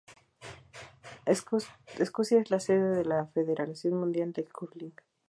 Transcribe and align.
Escocia 1.27 2.39
es 2.39 2.49
la 2.49 2.59
sede 2.59 2.95
de 2.97 3.05
la 3.05 3.27
Federación 3.27 3.93
Mundial 3.99 4.33
de 4.33 4.45
Curling. 4.45 4.95